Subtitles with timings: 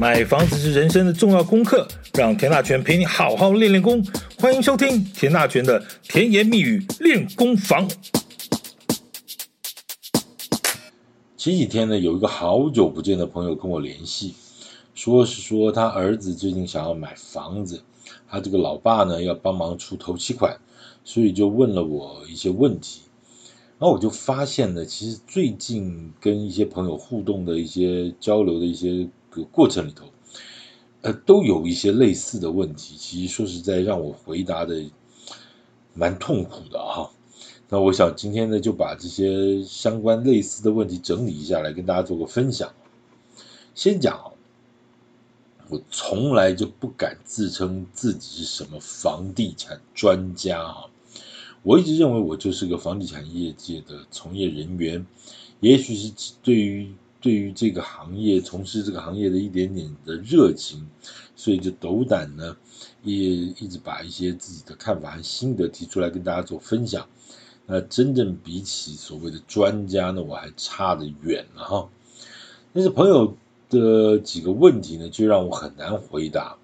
[0.00, 4.00] 买房子是人生的重要功课，让田大权陪你好好练练功。
[4.38, 7.88] 欢迎收听田大权的甜言蜜语练功房。
[11.36, 14.36] 前几天呢，有一个好久不见的朋友跟我联系，
[14.94, 17.82] 说是说他儿子最近想要买房子，
[18.28, 20.60] 他这个老爸呢要帮忙出头期款，
[21.02, 23.00] 所以就问了我一些问题。
[23.80, 30.04] 然后我就发现呢，其实最近跟一些朋友互动的一些交流的一些个过程里头，
[31.00, 32.96] 呃，都有一些类似的问题。
[32.98, 34.84] 其实说实在，让我回答的
[35.94, 37.10] 蛮痛苦的哈。
[37.70, 42.72] 那我想今天呢，就把这些相关类似的问题整理一下来跟大家做个分享。
[43.74, 44.32] 先讲，
[45.68, 50.90] 我从来就不敢自称自己是什么房地产专家哈。
[51.62, 55.06] 我一直认为我就是个房地产业界的从业人员，
[55.60, 60.88] 也许是对于对于这个行业从事这个行业的一点点的热情，
[61.34, 62.56] 所以就斗胆呢，
[63.02, 67.06] 也一直把一些自己的看法和心得提出来跟大家做分享。
[67.66, 71.88] 那真正比起所谓的专家呢，我还差得远了哈。
[72.72, 73.36] 但是朋友
[73.68, 76.56] 的几个问题呢，就让我很难回答。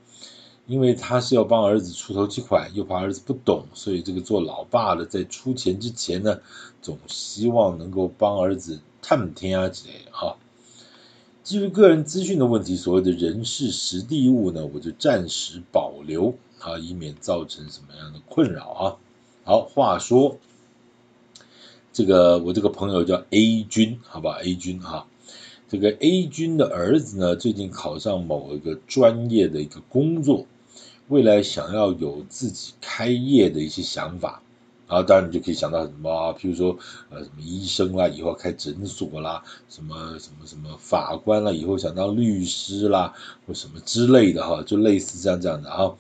[0.67, 6.41] 因为他是要帮儿子出头期款，又怕儿子不懂，所以这个做老爸的在出钱之前呢，
[6.81, 10.35] 总希望能够帮儿子探听啊之类的哈。
[11.45, 18.97] 基于个人资讯的问题，所谓的人事实地物呢，我就暂时保留啊，以免造成什么样的困扰啊。
[19.45, 20.39] 好，话说
[21.93, 25.07] 这个我这个朋友叫 A 君，好吧，A 君哈。
[25.69, 30.47] 这个 A 君的儿子呢，最近考上某一个专业的一个工作。
[31.09, 34.43] 未来想要有自己开业的一些想法，
[34.95, 36.79] 然后当然你就可以想到什么啊，譬如说
[37.11, 43.13] 呃什么医生啦，以后开诊所啦，什么什么什么法官啦，以后想当律师啦，
[43.45, 45.93] 或什么之类的哈，就类似这样这样的哈。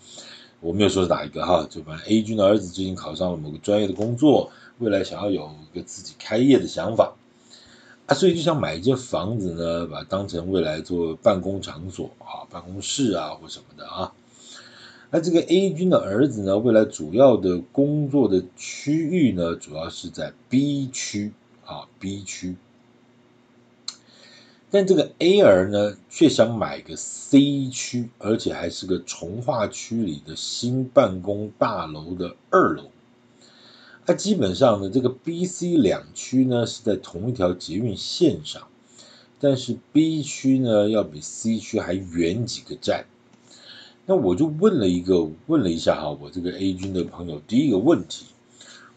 [0.60, 7.12] 我没有说是哪一个哈，就反正 A 君的儿子最近考上了某个专业的工作，未来想要有一个自己开业的想法
[8.06, 14.12] 啊，所以就想买一间房子呢，把它当成未来做办公场所啊，办公室啊或什么的啊。
[15.14, 21.32] 那这个 A 君的儿子呢，未来主要的工作的区域呢，主要是在 B 区
[21.64, 22.56] 啊，B 区。
[24.72, 32.90] 但这个 A 儿呢，却想买个 C 区，而且还是个从化区里的新办公大楼的二楼。
[34.06, 38.66] 那基本上呢，这个 B、C 两区呢是在同一条捷运线上，
[39.38, 43.04] 但是 B 区呢要比 C 区还远几个站。
[44.06, 48.26] 那我就问了一个，问了一下哈，我这个 A 君的朋友，第一个问题，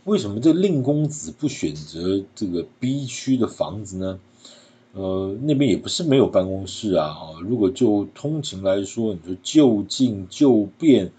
[0.03, 4.19] 为什么这令公子不选择这个 B 区的房子呢？
[4.91, 11.11] 呃，那边也不是没有办公室啊，哈，如果就通勤来说，你说就近就便，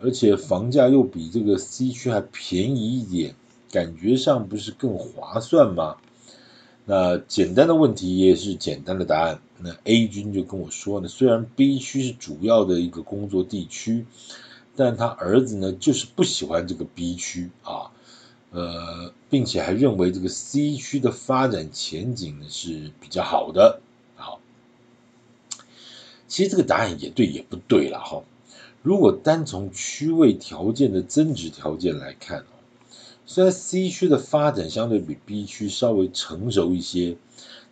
[0.00, 3.34] 而且房价又比这个 C 区还便宜一点，
[3.70, 5.96] 感觉上不是更划算吗？
[6.90, 9.42] 那简单的问题也是简单的答案。
[9.58, 14.06] 那 A 君就跟我说呢，虽然 B 区是主要的一个工作地区，
[14.74, 17.90] 但他儿子呢就是不喜欢这个 B 区啊，
[18.52, 23.82] 呃，并且还认为这个 C 区的发展前景呢是比较好的。
[24.16, 24.40] 好，
[26.26, 28.22] 其实这个答案也对也不对了哈。
[28.80, 32.46] 如果单从区位条件的增值条件来看，
[33.28, 37.16] 虽然 C 区的发展相对比 B 区稍微成熟一些。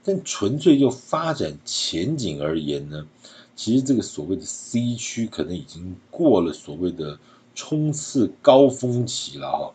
[0.08, 3.08] 但纯粹就发展前景而言呢，
[3.56, 7.18] 其实这个所谓的 C 区可能已经过了所谓的
[7.56, 9.72] 冲刺高峰期了哈。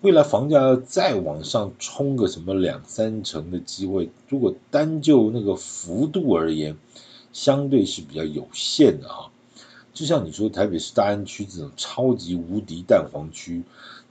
[0.00, 6.76] 未来房价要再往上冲个什么两三成的机会，如果单就那个幅度而言，
[7.32, 9.30] 相对是比较有限的哈。
[9.92, 13.62] 就像你说台北市大安区这种超级无敌蛋黄区，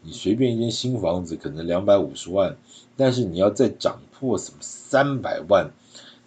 [0.04, 2.58] 你随便一间新房子可能两百五十万。
[2.96, 5.72] 但是你要再涨破什么三百万，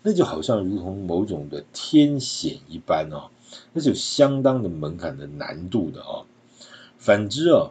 [0.03, 3.31] 那就好像如同某种的天险一般哦，
[3.73, 6.27] 那是有相当的门槛的难度的哦。
[6.99, 7.71] 反之哦，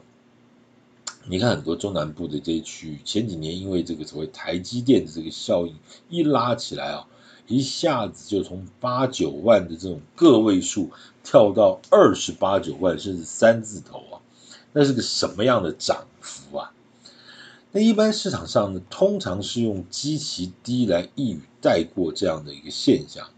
[1.27, 5.75] 你看很多中南部的这些区域，前几年因为这个所谓台积电的这个效应
[6.07, 7.07] 一拉起来啊，
[7.47, 10.89] 一下子就从八九万的这种个位数
[11.21, 14.23] 跳到二十八九万，甚至三字头啊，
[14.77, 16.73] 那是个什么样的涨幅啊？
[17.71, 23.29] 那一般市场上呢，通常是用极其低来一语带过这样的一个现象。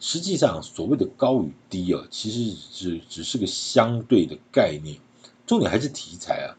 [0.00, 4.96] 实际上，所谓的高与低啊，其实只只是个相对的概念，
[5.46, 6.56] 重点还是题材啊。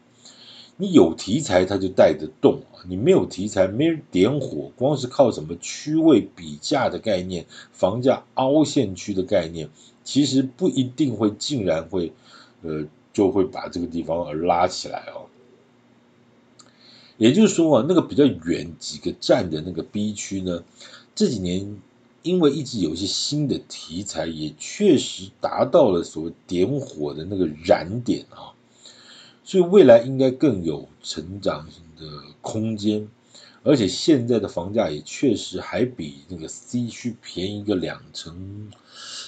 [0.76, 9.68] 你有题材它就带得动啊，你没有题材没人点火，光是靠什么区位比价的概念，房价凹陷区的概念，
[10.04, 12.12] 其实不一定会竟然会
[12.62, 15.26] 呃就会把这个地方而拉起来哦。
[17.18, 20.64] 也就是说啊，那个比较远几个站的那个 B 区呢，
[21.14, 21.80] 这几年
[22.22, 28.54] 因为一直有一些新的题材，也确实达到了所谓点火的那个燃点啊，
[29.44, 32.06] 所以未来应该更有成长的
[32.40, 33.08] 空间，
[33.62, 38.72] 而且现在的房价也确实还比那个 C 区便宜个两成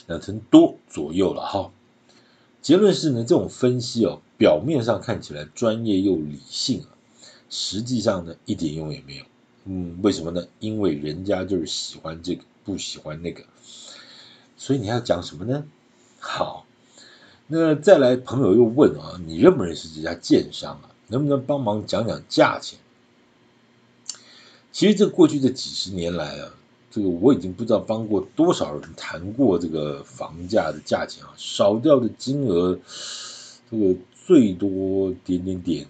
[0.06, 1.70] 两成多左右了哈。
[2.64, 6.88] 结论是呢，这种分析哦，表面上看起来专业又理性啊。
[7.50, 9.24] 实际上呢，一点用也没有。
[9.66, 10.46] 嗯，为什么呢？
[10.60, 13.44] 因为人家就是喜欢这个，不喜欢那个。
[14.56, 15.62] 所以你要讲什么呢？
[16.18, 16.64] 好，
[17.48, 20.88] 那再来，朋友又问啊，你认不认识这家建商啊？
[21.08, 22.78] 能不能帮忙讲讲价钱？
[24.72, 26.54] 其实这过去这几十年来啊，
[26.94, 32.78] 这个我已经不知道帮过多少人谈过这个房价的价钱啊，少掉的金额，
[33.68, 33.96] 这个
[34.26, 35.84] 最多点点点。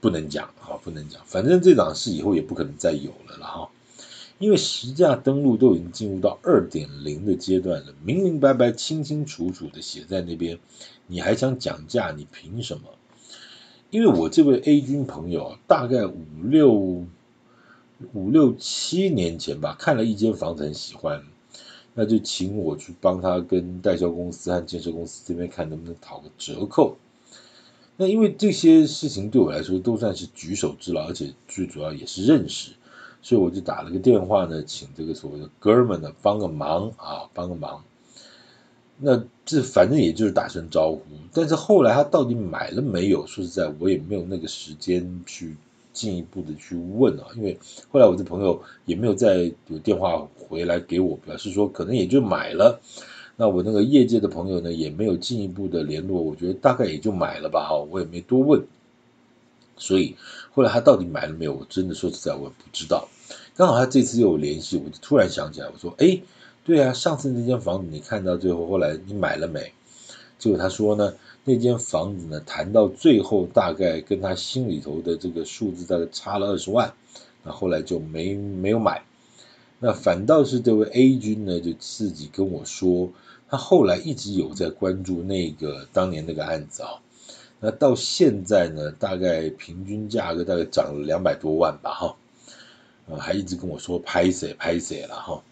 [0.00, 3.70] 不能讲，好，不能讲，反正这档事以后也不可能再有了了哈，
[4.38, 10.58] 因为实价登录都已经进入到二点零的阶段了，明明白白、清清楚楚的写在那边，
[11.06, 12.10] 你还想讲价？
[12.10, 12.82] 你凭什么？
[13.88, 17.06] 因为我这位 A 君朋友大概五六
[18.12, 21.22] 五六七年前吧，看了一间房子很喜欢，
[21.94, 26.96] 那就请我去帮他跟代销公司和建设公司这边看能不能讨个折扣。
[27.96, 32.72] 那因为这些事情对我来说都算是举手之劳，而且最主要也是认识，
[33.22, 37.84] 所以我就打了个电话呢，请这个所谓的哥们呢帮个忙啊，帮个忙。
[38.96, 41.02] 那这反正也就是打声招呼，
[41.32, 43.26] 但是后来他到底买了没有？
[43.26, 45.56] 说实在，我也没有那个时间去
[45.94, 47.58] 进一步的去问啊，因为
[47.90, 52.78] 后来我的朋友也没有再有电话回来给我，表示说可能也就买了。
[53.36, 58.62] 那我那个业界的朋友呢，也没有进一步的联络，我觉得大概也就买了吧，哈，我也没多问。
[59.76, 60.14] 所以
[60.52, 63.08] 后来他到底买了没有，我真的说实在我也不知道。
[63.56, 66.20] 刚好他这次又有联系，我就突然想起来，我说，哎，
[66.64, 69.72] 对啊，上次那间房子你看到最后，后来你买了没？
[70.38, 71.14] 结果他说呢，
[71.44, 76.92] 那间房子呢，谈到最后大概跟他心里头的这个数字大概差了二十万，
[77.42, 79.02] 那后来就没没有买。
[79.80, 83.10] 那反倒是这位 A 君呢，就自己跟我说。
[83.46, 86.98] 他后来一直有在关注那个当年那个案子啊，
[87.60, 92.16] 那到现在呢，大概平均价格大概涨了两百多万吧，哈，
[93.08, 95.42] 啊，还一直跟我说拍谁拍谁了哈，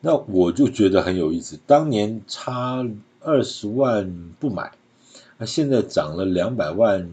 [0.00, 2.88] 那我就觉得很有意思，当年差
[3.24, 4.72] 二十万不买，
[5.38, 7.10] 那现在涨了两百万。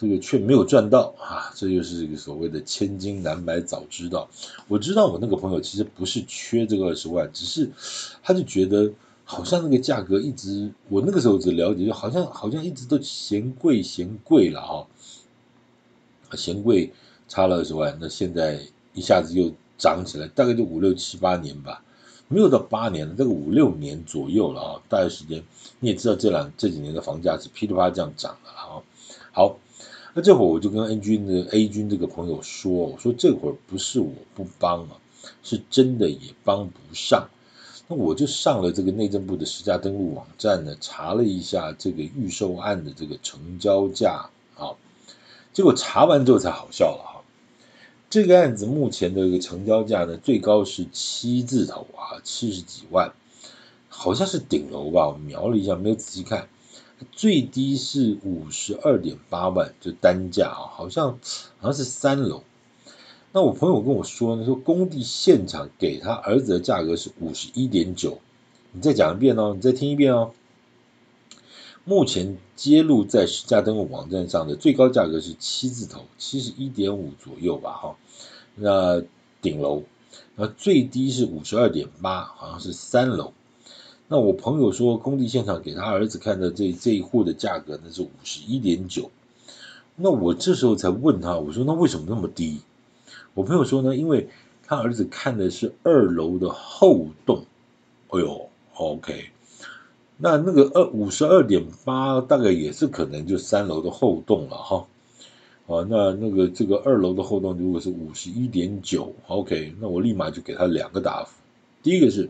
[0.00, 1.50] 这个却没有赚到啊！
[1.56, 4.28] 这就是这个所谓的千金难买早知道。
[4.68, 7.68] 我知道我那个朋友其实不是缺这个二十万，只是
[8.22, 8.92] 他就觉得
[9.24, 14.86] 好像那个价格一直，我那个时候只了解，就好像好像一直都嫌贵嫌贵了哈、
[16.28, 16.92] 啊，嫌贵
[17.26, 18.60] 差了二十万，那现在
[18.94, 21.82] 一下子又涨起来，大概就五六七八年吧，
[22.28, 25.42] 没有到八年，这个五六年左右了啊，大概时间
[25.80, 28.80] 你也知道这两这几年的房价是噼里啪啦这样涨了啊，
[29.32, 29.56] 好。
[30.14, 34.96] 那这会儿我就跟 A 君的 A 君这个朋友说，我说这会儿不是我不帮啊，
[35.44, 37.28] 是真的也帮不上。
[37.86, 44.74] 那我就上了这个内政部的实价登录网站呢，查了一下这个预售案的这个成交价啊，
[45.52, 47.17] 结果查完之后才好笑了哈。
[48.10, 53.12] 这个案子目前的一个成交价呢，最高是七字头啊，七十几万，
[53.90, 56.48] 好像是顶楼吧，我瞄了一下，没有仔细看。
[57.12, 61.18] 最低是五十二点八万，就单价啊，好像
[61.58, 62.44] 好像是三楼。
[63.32, 68.20] 那我朋友跟我说呢，说工地现场给他儿子的价格是五十一点九。
[68.72, 70.32] 你再讲一遍哦，你再听一遍哦。
[71.88, 77.96] 目前揭露在实价登录网站上的最高价格是七字头，七十一点五左右吧，哈。
[78.56, 79.02] 那
[79.40, 79.84] 顶楼，
[80.36, 83.32] 那最低是五十二点八，好像是三楼。
[84.06, 89.10] 那我朋友说，工地现场给他儿子看的这这一户的价格呢是五十一点九。
[89.96, 92.60] 那我这时候才问他，我说那为什么那么低？
[93.32, 94.28] 我朋友说呢，因为
[94.62, 97.46] 他儿子看的是二楼的后栋。
[98.08, 99.30] 哎呦，OK，
[100.18, 104.86] 那那个二五十二点八大概也是可能就三楼的后栋了哈。
[105.66, 111.32] 啊，那那个这个二楼的后栋如果是五十一点九，OK，那我立马就给他两个答复。
[111.82, 112.28] 第一个是。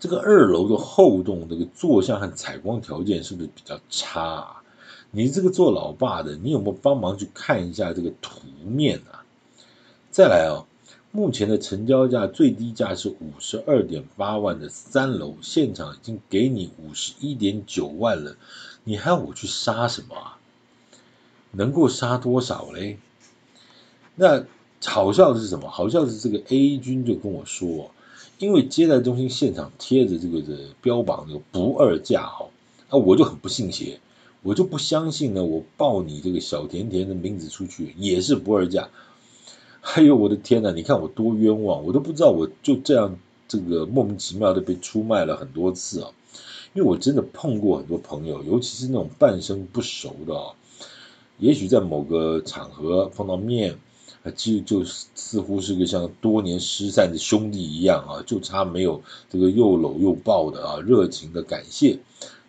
[0.00, 4.62] 这个二楼的后栋这个坐向和采光条件是不是比较差啊？
[5.12, 9.22] 你这个做老爸的，你有没有帮忙去看一下这个图面啊？
[10.10, 10.66] 再来哦，
[11.14, 18.34] 目前的成交价最低价是五十二点八万的三楼，现场已经给你五十一点九万了，
[18.82, 20.38] 你还要我去杀什么啊？
[21.50, 22.96] 能够杀多少嘞？
[24.14, 24.46] 那
[24.86, 25.68] 好笑的是什么？
[25.68, 27.90] 好笑的是这个 A 君就跟我说，
[28.38, 32.46] 因为接待中心现场贴着这个的标榜这个不二价哈，
[32.88, 34.00] 啊，我就很不信邪。
[34.42, 38.88] 我就不相信呢，我报你这个小甜甜的名字出去也是不二价。
[39.94, 46.10] 哎呦我的天呐，你看我多冤枉，我都不知道我就这样这个莫名其妙的被出卖了很多次啊！
[46.72, 50.54] 因为我真的碰过很多朋友，尤其是那种半生不熟的啊，
[51.38, 53.76] 也许在某个场合碰到面
[54.22, 61.98] 啊，就就似乎是个像多年失散的兄弟一样啊，就差没有这个又搂又抱的啊，热情的感谢。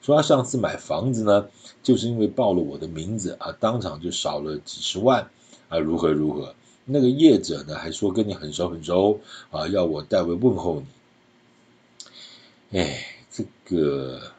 [0.04, 1.48] 说他上次买房子呢，
[1.82, 5.32] 就是因为报了我的名字啊，当场就少了几十万
[5.70, 6.54] 啊，如何如何？
[6.86, 9.20] 那个业者呢，还说跟你很熟很熟
[9.52, 10.82] 啊，要我代为问候
[12.72, 12.80] 你。
[12.80, 14.32] 哎，这个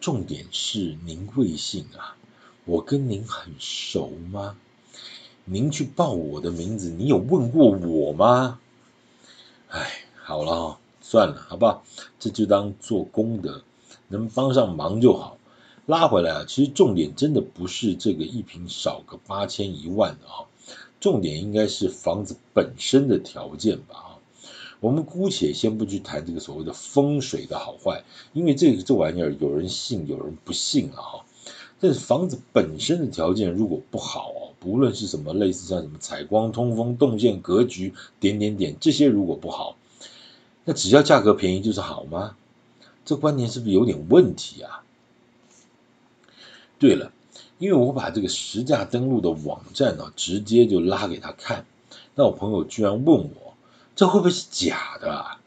[0.00, 2.16] 重点是您贵姓啊？
[2.64, 4.56] 我跟您很熟吗？
[5.44, 8.60] 您去报我的名字，你有问过我吗？
[9.68, 11.84] 哎，好了，算了，好不好？
[12.18, 13.62] 这就当做功德。
[14.10, 15.36] 能帮上忙就好，
[15.84, 16.44] 拉回来啊！
[16.48, 20.48] 其实重点真的不是这个一瓶少个八千一万的啊，
[21.00, 24.18] 重点应该是房子本身的条件吧啊！
[24.80, 31.24] 我们姑且先不去谈这个所谓的风水的好坏，因为这个这玩意儿有人信有人不信啊哈。
[31.80, 39.76] 但是房子本身的条件如果不好哦，不论是什么类似像什么采光、通风、动线、格局点点点这些如果不好，
[40.64, 42.36] 那只要价格便宜就是好吗？
[43.04, 44.82] 这观念是不是有点问题啊？
[46.78, 47.10] 对了，
[47.58, 51.66] 因为我把这个实价登录的网站呢，直接就拉给他看，
[52.14, 53.54] 那我朋友居然问我，
[53.96, 55.40] 这会不会是假的啊？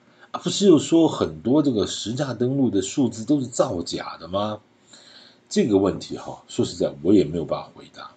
[0.44, 4.60] 不是又说很多这个实价登录的数字都是造假的吗？
[5.50, 8.12] 这个问题哈，说实在，我也没有办法回答。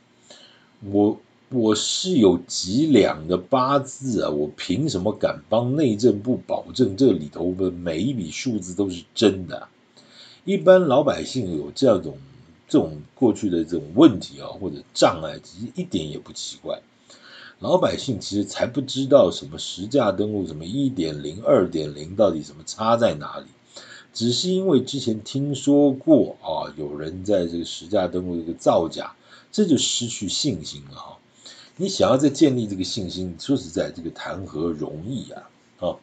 [0.91, 1.19] 我
[1.51, 9.69] 我是有几两的八字啊，我凭什么敢帮内政部保证这里头的每一笔数字都是真的？
[10.45, 12.19] 一般老百姓有这样种
[12.69, 16.81] 这种过去的这种问题啊，或者障碍，其实一点也不奇怪。
[17.61, 23.47] 老百姓其实才不知道什么实价登录，什么一点零、二点零到底什么差在哪里，
[24.13, 29.15] 只是因为之前听说过啊，有人在这个实价登录这个造假，
[29.53, 31.19] 这就失去信心了哈。
[31.77, 35.51] 你想要再建立这个信心，说实在，这个谈何容易啊！
[35.81, 35.97] 啊，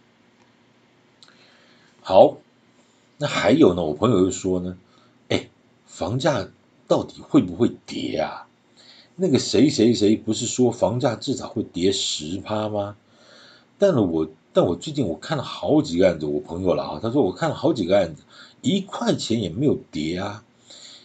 [2.01, 2.37] 好，
[3.17, 3.83] 那还有呢？
[3.83, 4.77] 我朋友又说呢，
[5.91, 6.47] 房价
[6.87, 8.47] 到底会不会跌啊？
[9.17, 12.95] 那个谁谁谁不是说房价至少会跌十趴吗？
[13.77, 18.23] 但我但我最近我看了好几个案子，我朋友了啊，他说我看了好几个案子，
[18.61, 20.45] 一块钱也没有跌啊，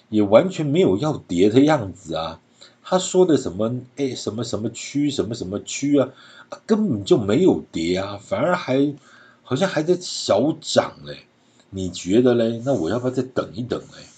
[0.08, 2.40] 也完全没有要跌的样子啊。
[2.84, 3.80] 他说的什么？
[3.96, 6.10] 哎，什么什么区，什么什么区啊，
[6.48, 6.60] 啊？
[6.64, 8.94] 根本就没有跌啊，反而还
[9.42, 11.26] 好像还在小涨嘞。
[11.70, 12.62] 你觉得嘞？
[12.64, 14.15] 那我要不要再等一等嘞？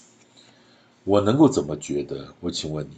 [1.03, 2.33] 我能够怎么觉得？
[2.39, 2.95] 我请问你，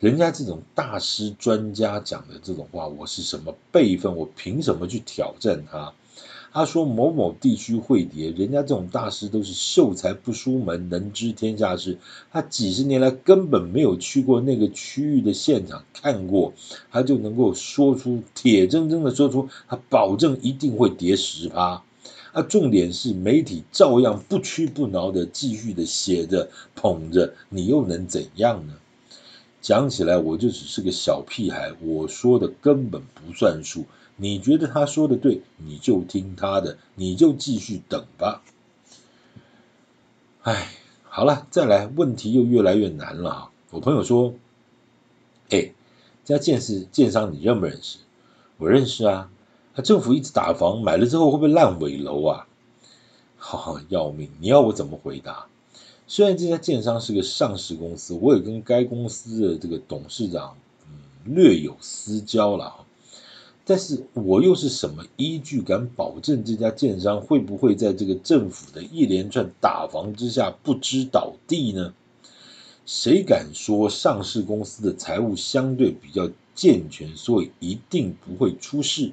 [0.00, 4.16] 人家这种大师专家讲的这种话，我是什么辈分？
[4.16, 5.92] 我凭什么去挑战他？
[6.52, 11.98] 他说某某地区会跌，人家这种大师都是秀才不出门，能知天下事。
[12.32, 16.54] 他几十年来根本没有去过那个区域的现场看过，
[16.90, 21.82] 他就能够说出铁铮铮的说出，他保证一定会跌十趴。
[22.36, 28.74] 啊，重点是媒体照样不屈不挠的继续的写着捧着，你又能怎样呢？
[29.62, 33.86] 讲起来我就只是个小屁孩，我说的根本不算数。
[34.16, 38.42] 你觉得他说的对，你就听他的，你就继续等吧。
[40.42, 40.72] 哎，
[41.04, 43.50] 好了，再来，问题又越来越难了啊！
[43.70, 44.34] 我朋友说，
[45.48, 45.72] 哎，
[46.26, 47.96] 这家建设建商你认不认识？
[48.58, 49.30] 我认识啊。
[49.76, 52.46] 他政府一直打房，买了之后会不会烂尾楼啊？
[53.36, 54.30] 哈哈要命！
[54.40, 55.48] 你要我怎么回答？
[56.06, 60.56] 虽然这家建商是个上市公司，我也跟该公司的这个董事长
[60.86, 62.86] 嗯略有私交了。
[63.66, 71.92] 但是我又是什么依据敢保证这家建商会不会在这个政府的一连串打房之下不知倒地呢？
[72.86, 79.12] 谁敢说上市公司的财务相对比较健全，所以一定不会出事？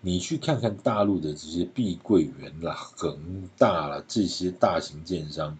[0.00, 5.58] 你去看看大陆的这些碧桂园啦、恒大啦这些大型建商，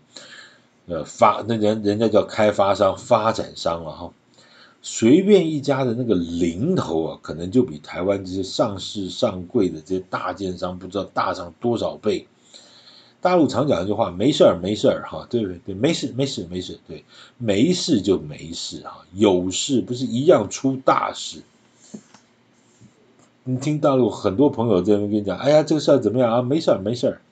[0.86, 4.12] 呃发那人人家叫开发商、发展商了哈，
[4.80, 12.28] 随便一家的那个零头啊，可能就比台湾这些上市上柜的这些大建商不知道大上多少倍。
[13.20, 17.04] 大陆常讲一句话，没事儿没事儿哈，对对对，没事没事没事，对，
[17.36, 21.42] 没事就没事哈，有事不是一样出大事。
[23.50, 26.42] 你听大陆很多朋友在那边跟你讲，哎呀，这个事儿怎么样啊？
[26.42, 27.22] 没事儿没事儿。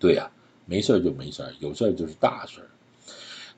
[0.00, 0.28] 对呀、
[0.66, 2.66] 没事儿就没事儿，有事儿就是大事儿。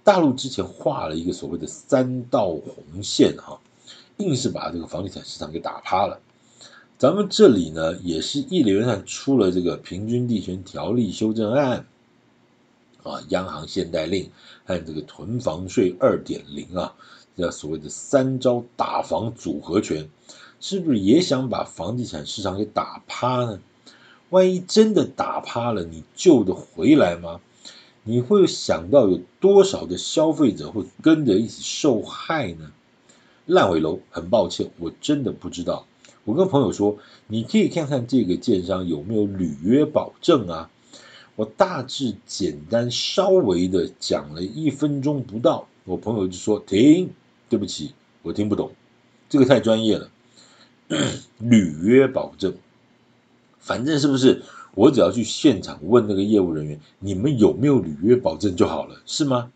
[0.05, 3.59] 大陆之前画了一个所谓的三道红线哈，
[4.19, 6.21] 硬是把这个房地产市场给打趴了。
[6.99, 11.87] 咱们这里呢，也是一连串出了这个平均地权条例修正案，
[13.03, 14.31] 啊，央行限贷令
[14.67, 16.93] 还有这个囤房税二点零啊，
[17.35, 20.07] 这所谓的三招打房组合拳，
[20.61, 23.61] 是不是也想把房地产市场给打趴呢？
[24.29, 27.40] 万一真的打趴了，你救得回来吗？
[28.05, 32.73] 你会想到有多少的消费者会跟着一起受害呢？
[33.47, 35.87] 烂尾楼，很抱歉，我真的不知道。
[36.25, 40.71] 我跟朋友说，你可以看看这个建商有没有履约保证啊。
[41.37, 47.11] 我大致简单稍微的讲了一分钟不到，我朋友就说停，
[47.49, 48.71] 对不起，我听不懂，
[49.29, 50.11] 这个太专业了。
[51.39, 52.55] 履约保证，
[53.59, 54.43] 反正是不是
[54.75, 59.53] 我只要去现场问那个业务人员，你们有没有履约保证就好了，是吗？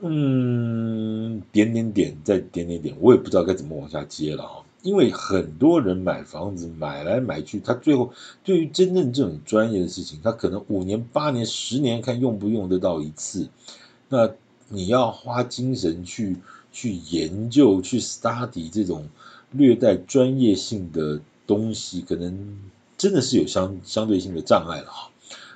[0.00, 4.64] 嗯，点点点，再点点点，我也不知道该怎么往下接了哈。
[4.82, 13.48] 因为很多人买房子买来买去，他最后对于真正这种专业的事情，他可能五年、八年、十年看用不用得到一次。
[14.08, 14.28] 那
[14.68, 16.36] 你要花精神去
[16.72, 19.06] 去研究、去 study 这种
[19.52, 22.58] 略带专业性的东西，可能
[22.98, 25.10] 真的是有相相对性的障碍了哈。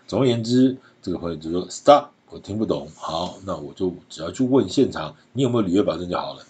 [0.06, 2.88] 总而言之，这个朋友就说 stop，我听不懂。
[2.96, 6.44] 好，那我就只要去问现场，你有没有履约保证就好了。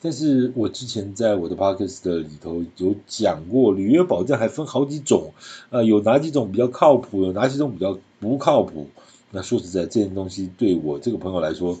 [0.00, 5.32] 但是我之前在我的 podcast 里头有讲过，履约保证还分好几种，
[5.70, 8.88] 呃，有哪几种比较靠谱，有哪几种比较不靠谱。
[9.30, 11.78] 那说实在，这件东西对我这个朋友来说，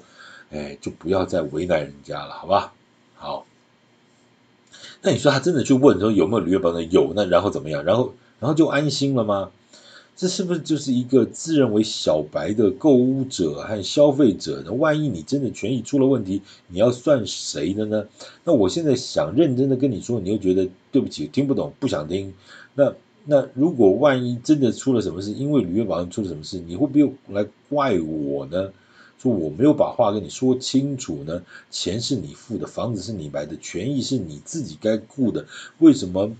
[0.50, 2.72] 哎，就不要再为难人家了，好吧？
[3.14, 3.44] 好。
[5.02, 6.90] 那你说他真的去问说有没有履约保证？
[6.90, 7.84] 有，那然后怎么样？
[7.84, 9.50] 然后然后就安心了吗？
[10.14, 14.72] 这是不是就是一个自认为小白的购物者和消费者呢？
[14.72, 18.04] 万一你真的权益出了问题，你要算谁的呢？
[18.44, 22.32] 那我现在想认真的跟你说，你又觉得对不起，听不懂，不想听。
[22.74, 22.92] 那
[23.24, 28.70] 那如果万一真的出了什么事，因为履约保证出了什么事，你会不会来怪我呢？
[29.22, 31.42] 说我没有把话跟你说清楚呢？
[31.70, 35.46] 钱是你付的，房子是你买的，权益是你自己该顾的，
[35.78, 36.32] 为什么？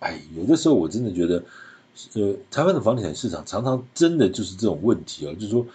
[0.00, 1.42] 哎，有的时候我真的觉得。
[2.14, 5.66] 呃，台湾的房地产市场常常真的就是这种问题啊，就是说，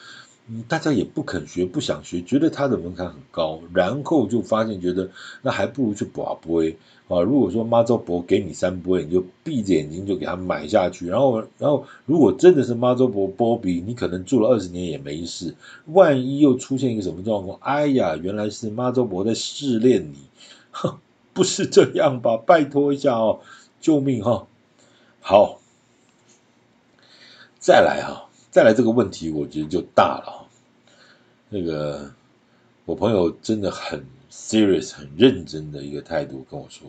[0.67, 5.10] 大家也不肯学，不想学，觉得它的门槛很高，然后就发现觉得
[5.41, 6.77] 那还不如去博杯
[7.08, 7.21] 啊。
[7.21, 15.55] 如果说妈周博给你三杯，你就闭着眼睛就给他买下去，然后，然后如果真的是妈周博波比，你可能住了二十年也没事，
[15.88, 20.17] 万一又出现一个什么状况，哎呀，原来是妈周博在试炼你，
[21.34, 22.38] 不是这样吧？
[22.38, 23.39] 拜托一下哦，
[23.81, 24.47] 救命哈！
[25.21, 25.60] 好。
[27.58, 30.48] 再来哈，再来这个问题，我觉得就大了。
[31.50, 32.10] 那个
[32.86, 36.88] 我朋友真的很 serious、很认真的一个态度跟我说：“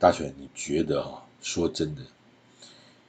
[0.00, 1.24] 大选，你觉得哈？
[1.40, 2.02] 说真的，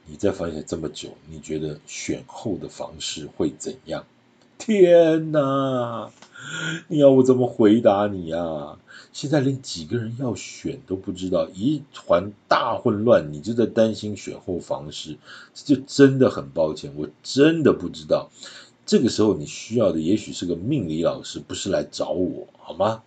[0.06, 4.06] 你在房地产这么久，你觉得选后的房市会怎样？”
[4.64, 6.12] 天哪！
[6.86, 8.78] 你要我怎么回答你呀？
[9.12, 15.18] 现在连几个人要选都不知道，一团大混乱，你就在担心选后房事，
[15.52, 18.30] 这就真的很抱歉，我真的不知道。
[18.86, 23.02] 这个时候你需要的也许是个命理老师，不是来找我，好吗？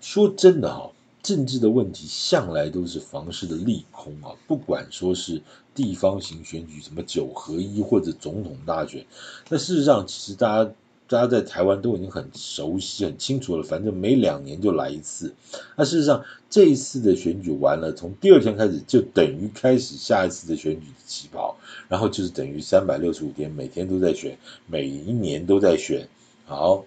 [0.00, 5.42] 说真的哈，政治的问题向来都是房市的利空啊，不管说是
[5.74, 9.06] 地方型选举，什么九合一或者总统大选，
[9.48, 10.72] 那事实上其实大家。
[11.10, 15.34] 大家在台湾都已经很熟悉、很清楚了，反正每两年就来一次。
[15.74, 21.56] 那事实上，这一次的选举完了，从第二天开始就等于开始下一次的选举的起跑，
[21.88, 26.08] 然后就是等于三百六十五天，每天都在选，每一年都在选。
[26.44, 26.84] 好，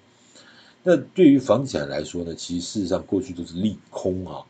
[0.84, 4.44] 那对于房地产来说呢，其实事实上过去都是利空啊，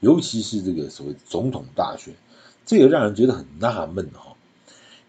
[0.00, 2.12] 尤其是这个所谓总统大选，
[2.64, 4.34] 这个让人觉得很纳闷哈。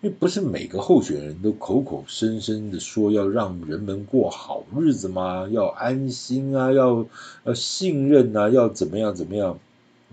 [0.02, 5.50] 因为不是每个候选人都口口声声的说要让人们过好日子吗？
[5.52, 7.08] 要安心啊，要
[7.44, 9.60] 要信任啊，要怎么样怎么样，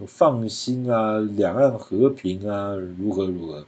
[0.07, 3.67] 放心啊，两岸和平啊，如何如何？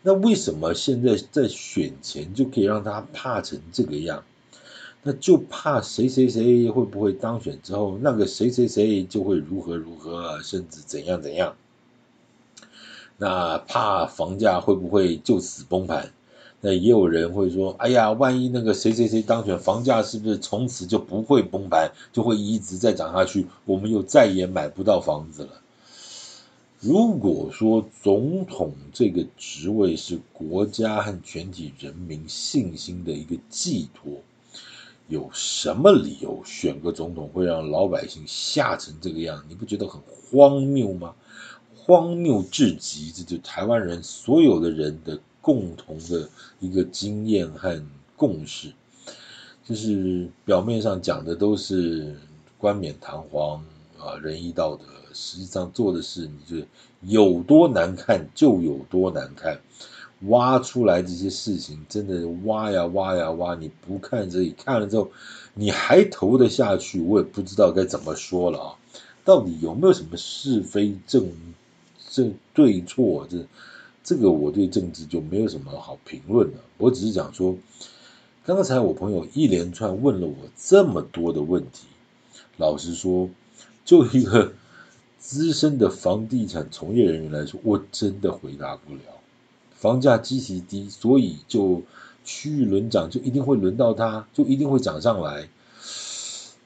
[0.00, 4.24] 那为什么现在在选前就可以让他怕成这个样？
[5.08, 11.54] 那就怕谁谁谁会不会当选之后，那个谁谁谁就会如何如何，甚至怎样怎样。
[13.16, 16.12] 那怕房价会不会就此崩盘？
[16.60, 25.50] 那也有人会说，哎呀，万一那个谁谁谁当选，房价是不是从此就不会崩盘，就会一直再涨下去，我们又再也买不到房子了。
[26.80, 34.20] 如果说总统这个职位是国家和全体人民信心的一个寄托，
[35.08, 39.44] 有什么理由选个总统会让老百姓吓成这个样？
[39.48, 41.14] 你不觉得很荒谬吗？
[41.74, 47.80] 荒谬至极，这就台湾人所有的人的共同的一个经验和
[48.16, 48.72] 共识，
[49.64, 52.16] 就是表面上讲的都是
[52.58, 53.64] 冠冕堂皇
[54.00, 56.66] 啊，仁义道德，实际上做的事，你就
[57.02, 59.60] 有多难看就有多难看，
[60.22, 65.10] 挖出来这些事情，真的挖呀挖呀挖，你不看这里，看了之后
[65.54, 68.74] 你还投得下去，我也不知道该怎么说了啊，
[69.24, 71.30] 到底有没有什么是非正？
[72.08, 73.44] 正对错，这
[74.02, 76.58] 这个我对政治就没有什么好评论的。
[76.78, 77.54] 我只是讲说，
[78.42, 81.88] 刚才我朋友一连串问了我这么多的问题，
[82.56, 83.28] 老实说，
[83.84, 84.54] 就一个
[85.18, 89.00] 资深的房地产从业人员来说，我真的回答不了。
[89.86, 91.82] 房价极其低，所以就
[92.24, 95.48] 区域轮涨，就一定会轮到它，就一定会涨上来。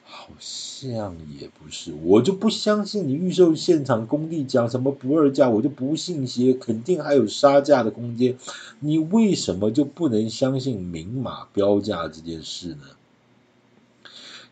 [0.05, 1.17] 好像。
[1.39, 8.39] 也不是，我就不相信你预售现场工地讲什么不二价，我就不信邪，肯定还有杀价的空间。
[8.79, 12.85] 你为什么就不能相信明码标价这件事呢？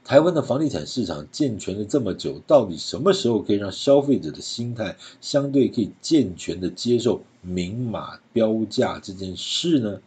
[0.05, 10.01] 台湾的房地产市场健全了这么久，到底什么时候可以让消费者的心态相对可以健全的接受明码标价这件事呢？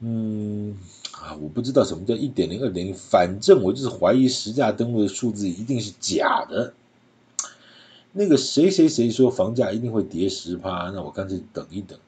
[0.00, 0.76] 嗯。
[1.18, 6.74] 啊，我不知道什么叫一点零、二点零，反正我就是怀疑实价登录的数字一定是假的。
[8.12, 11.98] 那个谁谁谁说房价一定会跌十趴，那我干脆等一等。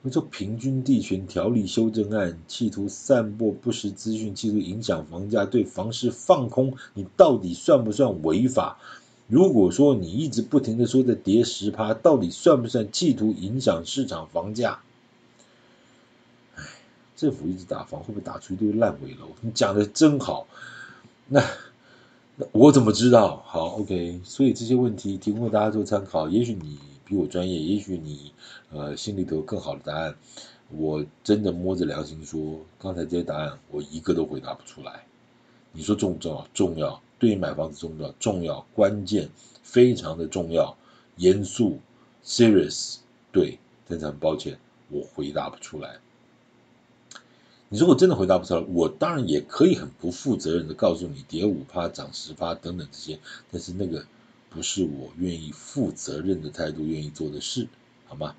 [0.00, 8.78] 我说平均地权条例修正案，企图散播不实资讯，企图影响房价，对房市放空，你到底算不算违法？
[9.28, 14.80] 如果说你一直不停的说在跌十趴，到底算不算企图影响市场房价？
[17.16, 19.28] 政府一直打房，会不会打出一堆烂尾楼？
[19.40, 20.46] 你讲的真好，
[21.28, 21.42] 那
[22.36, 23.42] 那我怎么知道？
[23.46, 26.28] 好，OK，所以这些问题提供给大家做参考。
[26.28, 28.32] 也许你比我专业，也许你
[28.70, 30.14] 呃心里头有更好的答案。
[30.70, 35.06] 我真的摸着良心说，刚才这些答案我一个都回答不出来。
[35.72, 36.48] 你说重不重要？
[36.52, 39.30] 重要，对于买房子重要，重要，关键，
[39.62, 40.76] 非常的重要，
[41.16, 41.78] 严肃
[42.24, 42.96] ，serious，
[43.32, 44.58] 对，真的很抱歉，
[44.90, 45.98] 我回答不出来。
[47.68, 53.18] 你如果真的回答不出来，我当然也可以很不负责任的告诉你跌五趴涨十趴等等这些，
[53.50, 54.06] 但是那个
[54.50, 57.66] 不是我愿意负责任的态度愿意做的事，
[58.06, 58.36] 好吗？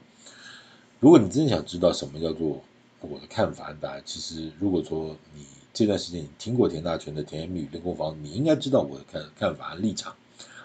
[0.99, 2.63] 如果你真的想知道什么叫做
[3.01, 5.45] 我的看法，答案其实如果说你
[5.77, 10.11] 这段时间你听过田大权的甜言蜜语练功房，你应该知道我的看看法立场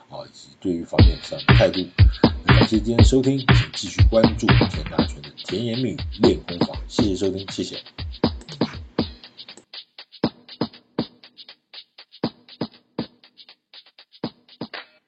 [0.09, 1.87] 啊，以及对于房地产的态度。
[2.47, 7.77] 感谢今天收听，请继续关注田大权的甜言蜜语练功房，谢谢收听，谢谢。